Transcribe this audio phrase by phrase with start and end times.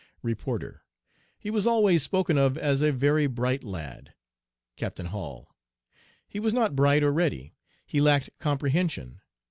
[0.23, 0.81] "REPORTER
[1.37, 4.15] 'He was always spoken of as a very bright lad.'
[4.75, 5.53] "CAPTAIN HALL
[6.27, 7.53] 'He was not bright or ready.
[7.85, 9.21] He lacked comprehension.